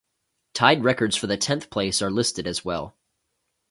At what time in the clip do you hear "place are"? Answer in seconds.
1.69-2.09